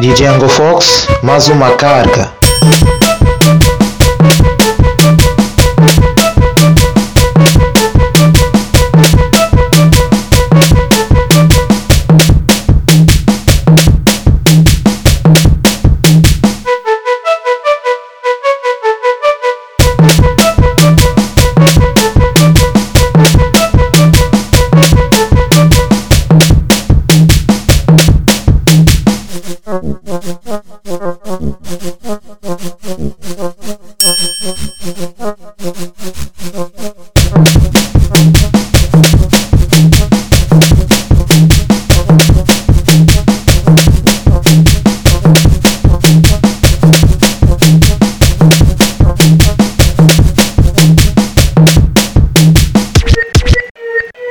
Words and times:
DJ 0.00 0.28
Ango 0.28 0.48
Fox, 0.48 1.06
mais 1.22 1.48
uma 1.48 1.72
carga. 1.72 2.32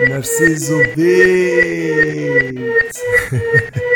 Narciso 0.10 0.84
Beats. 0.96 1.40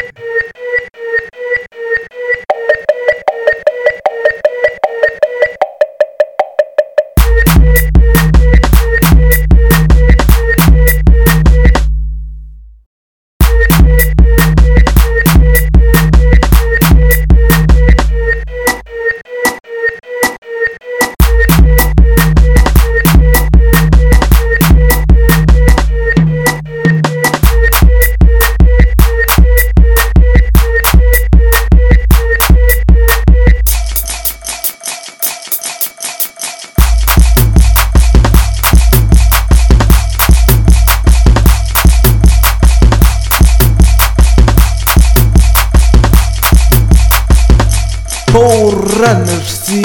Po 48.34 48.40
urrën 48.66 49.28
është 49.30 49.58
si 49.66 49.82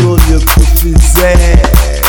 Zodje 0.00 0.40
ku 0.42 0.62
fizer 0.80 1.99